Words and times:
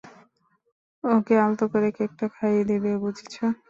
ওকে 1.03 1.33
আলতো 1.45 1.65
করে 1.73 1.89
কেকটা 1.97 2.25
খাইয়ে 2.35 2.63
দেবে, 2.69 2.91
বুঝেছ? 3.01 3.35